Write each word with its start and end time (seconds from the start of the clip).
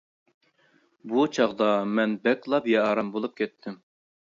بۇ 1.11 1.25
چاغدا 1.39 1.67
مەن 1.99 2.17
بەكلا 2.25 2.63
بىئارام 2.71 3.15
بولۇپ 3.19 3.39
كەتتىم. 3.45 3.81